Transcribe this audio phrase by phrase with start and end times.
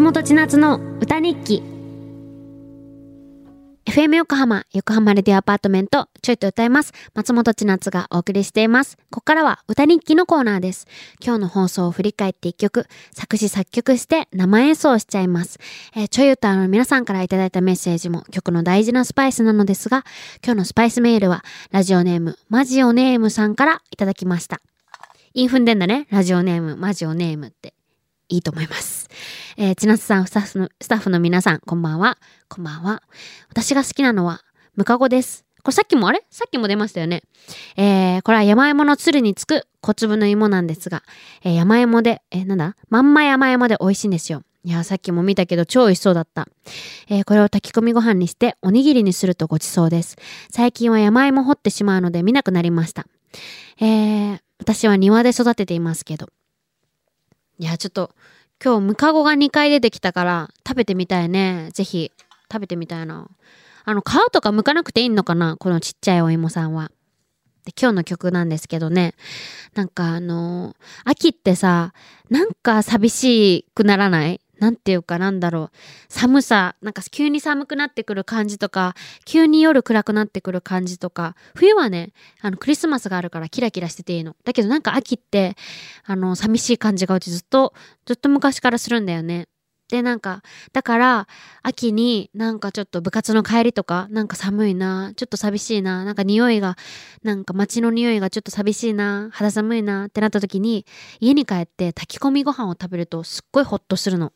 [0.00, 1.62] 千夏の歌日記
[3.84, 6.92] FM 横浜、横浜レディオアパートメント、ちょいと歌います。
[7.14, 8.96] 松本千夏がお送りしています。
[9.10, 10.88] ここからは歌日記のコーナーです。
[11.22, 15.58] 今日の放送を振り返って一曲、作詞作曲して生演奏しちゃいます。
[15.94, 20.04] えー、ちょい歌の皆さんからいただいたメッセージも曲の大事なスパイスなのですが、
[20.42, 24.62] 今日のスパイスメールは、ラジオネーム、マジオネームさんからいただきました。
[25.34, 26.06] インフンでんだね。
[26.10, 27.74] ラジオネーム、マジオネームって。
[28.30, 29.08] いいと思います。
[29.56, 32.16] えー、千夏さん、スタッフの、スタッフの皆さん、こんばんは。
[32.48, 33.02] こんばんは。
[33.50, 34.42] 私が好きなのは、
[34.76, 35.44] ムカゴです。
[35.62, 36.22] これさっきもあれ？
[36.30, 37.22] さっきも出ましたよね。
[37.76, 41.02] えー、これは山芋の鶴につく小粒の芋なんですが、
[41.44, 42.76] えー、山芋で、えー、なんだ？
[42.88, 44.42] まんま山芋で美味しいんですよ。
[44.64, 46.46] いや、さっきも見たけど超美味しそうだった。
[47.08, 50.16] えー、これを炊き込みご飯にしておにぎりにするとごちそうです。
[50.50, 53.06] 最近は山芋掘ってしまうので見なくなりました。
[53.80, 56.28] えー、私は庭で育てていますけど。
[57.60, 58.14] いや、ちょっと、
[58.64, 61.68] 今日ムカゴが2回出てきたから食べてみたいね。
[61.74, 62.10] ぜひ
[62.50, 63.28] 食べてみたいな。
[63.84, 65.58] あの、皮とか剥かなくていいのかな？
[65.58, 66.90] このちっちゃいお芋さんは。
[67.66, 69.12] で、今日の曲なんですけどね。
[69.74, 71.92] なんかあのー、秋ってさ、
[72.30, 74.40] なんか寂しくならない？
[74.60, 75.70] なんていうかなんだろう。
[76.08, 78.94] 寒さ、なんか急に寒くなってくる感じとか、
[79.24, 84.36] 急に夜暗くなってくる感じとか、冬はね、あの、クリスマスがあるからキラキラしてていいの。
[84.44, 85.56] だけどなんか秋って、
[86.04, 87.72] あの、寂しい感じがうちずっと、
[88.04, 89.48] ずっと昔からするんだよね。
[89.90, 91.28] で、なんか、だから、
[91.62, 96.76] 秋になんかちょっと部活の帰りとか、なんか寒いな、ちょっと寂しいな、なんか匂いが、
[97.24, 100.86] なんか街の匂いがちょっと寂しいな、肌寒いなってなった時に、
[101.18, 104.32] 家に帰って炊き込みご飯を食べるとすっごいホッとするの。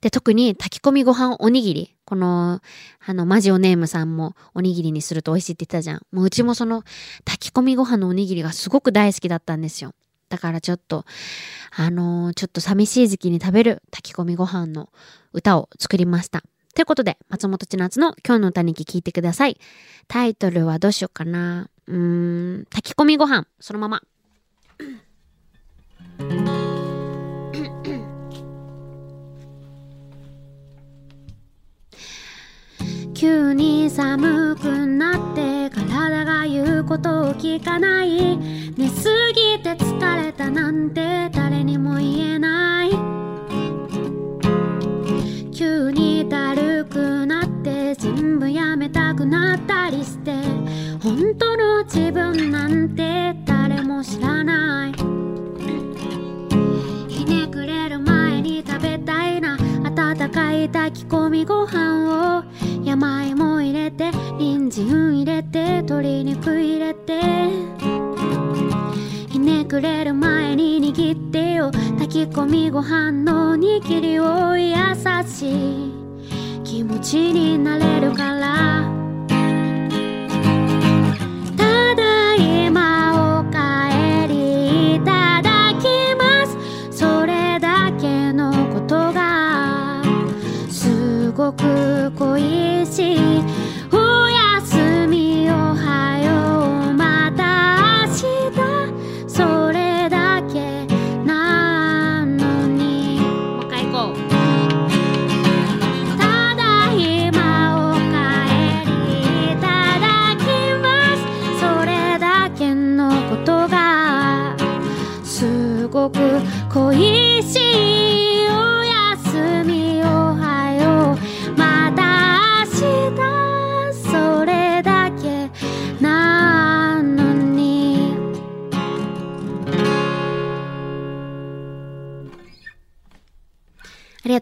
[0.00, 1.96] で、特に炊き込みご飯おにぎり。
[2.04, 2.60] この、
[3.04, 6.02] あの、マジオネームさんもおにぎりにすると美味しいって言ってたじゃん。
[6.12, 6.82] もううちもその
[7.24, 9.92] 炊き込みご飯のおにぎりがすごく大好きだったんですよ。
[10.28, 11.04] だからちょっと、
[11.74, 14.90] あのー、ちょっと寂しい時期に食べる炊き込みご飯の
[15.32, 16.42] 歌を作りました。
[16.74, 19.58] ということで、松本千夏の今日の歌に聞いてください。
[20.08, 21.70] タイトルはどうしようかな。
[21.86, 24.02] うーん、炊き込みご飯、そのまま。
[37.36, 38.38] 聞かない。
[38.38, 42.90] 寝すぎて疲れたなんて誰にも言えない。
[45.52, 50.32] 急にだるくなって全部やめたくなったりして
[51.02, 54.92] 本当の自分なんて誰も知らない。
[57.08, 59.56] ひねくれる前に食べたいな。
[59.84, 62.44] 温かい炊き込みご飯を
[62.86, 67.20] 山芋入れて人参入れて鶏肉入れて。
[69.28, 71.72] ひねくれる前に握ってよ。
[71.98, 74.76] 炊き込みご飯の握りを優
[75.26, 75.92] しい
[76.62, 78.88] 気持ちになれるから。
[81.56, 84.96] ただいまおかえり
[92.62, 92.65] い
[92.96, 93.55] た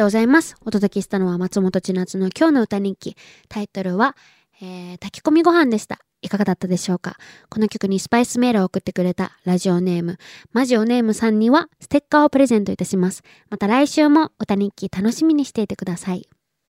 [0.00, 0.56] とうございます。
[0.64, 3.18] お届けしたのは松本千夏の今日の歌日記。
[3.50, 4.16] タイトルは、
[4.62, 5.98] えー、炊き込みご飯でした。
[6.22, 7.18] いかがだったでしょうか？
[7.50, 10.16] この曲にスパイスメールを送ってくれたラジオネーム、
[10.52, 13.22] マジオネームさんにはステッカーをプレゼントいたします。
[13.50, 16.26] また来週も歌日記楽しみにしていてください。